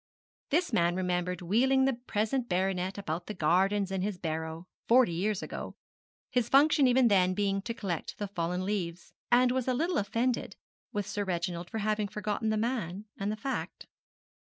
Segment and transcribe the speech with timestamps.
[0.49, 5.43] This man remembered wheeling the present baronet about the gardens in his barrow, forty years
[5.43, 5.75] ago
[6.31, 10.55] his function even then being to collect the fallen leaves and was a little offended
[10.91, 13.85] with Sir Reginald for having forgotten the man and the fact.